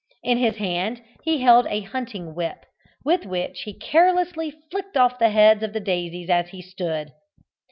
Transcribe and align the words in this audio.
In 0.23 0.39
his 0.39 0.55
hand 0.55 1.03
he 1.21 1.41
held 1.41 1.67
a 1.67 1.81
hunting 1.81 2.33
whip, 2.33 2.65
with 3.05 3.23
which 3.27 3.61
he 3.65 3.73
carelessly 3.75 4.51
flicked 4.71 4.97
off 4.97 5.19
the 5.19 5.29
heads 5.29 5.61
of 5.61 5.73
the 5.73 5.79
daisies 5.79 6.27
as 6.27 6.47
he 6.49 6.61
stood. 6.63 7.11